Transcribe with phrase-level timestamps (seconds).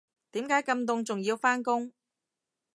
[0.31, 1.91] 點解咁凍仲要返工